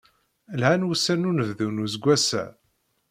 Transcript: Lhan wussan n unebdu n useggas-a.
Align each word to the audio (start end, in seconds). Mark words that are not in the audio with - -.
Lhan 0.59 0.85
wussan 0.87 1.21
n 1.25 1.29
unebdu 1.29 1.67
n 1.71 1.83
useggas-a. 1.85 2.43